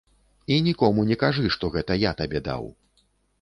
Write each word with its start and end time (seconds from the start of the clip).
І 0.53 0.55
нікому 0.67 1.03
не 1.09 1.17
кажы, 1.23 1.45
што 1.57 1.69
гэта 1.75 1.99
я 2.05 2.15
табе 2.23 2.43
даў. 2.49 2.65